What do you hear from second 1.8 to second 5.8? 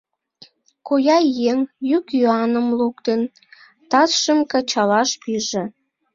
йӱк-йӱаным луктын, тазшым кычалаш пиже.